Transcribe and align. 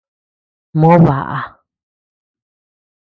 Moo 0.79 0.97
baʼa. 1.05 1.39